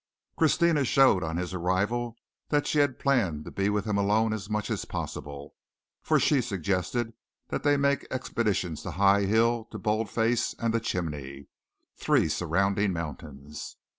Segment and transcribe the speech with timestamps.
[0.35, 2.15] Christina showed on his arrival
[2.49, 5.53] that she had planned to be with him alone as much as possible,
[6.01, 7.13] for she suggested
[7.49, 11.49] that they make expeditions to High Hill, to Bold Face, and The Chimney
[11.97, 13.75] three surrounding mountains.